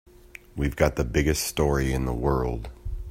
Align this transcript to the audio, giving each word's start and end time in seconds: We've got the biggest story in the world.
We've 0.55 0.75
got 0.75 0.95
the 0.95 1.03
biggest 1.03 1.43
story 1.43 1.93
in 1.93 2.05
the 2.05 2.11
world. 2.11 2.69